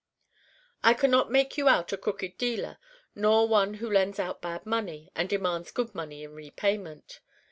I 0.83 0.95
can 0.95 1.11
not 1.11 1.29
make 1.29 1.59
you 1.59 1.69
out 1.69 1.93
a 1.93 1.97
crooked 1.97 2.39
dealer 2.39 2.79
nor 3.13 3.47
one 3.47 3.75
who 3.75 3.87
lends 3.87 4.17
out 4.19 4.41
bad 4.41 4.65
money 4.65 5.11
and 5.15 5.29
demands 5.29 5.69
good 5.69 5.93
money 5.93 6.23
in 6.23 6.33
repayment. 6.33 7.19